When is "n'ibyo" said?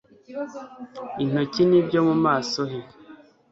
1.69-1.99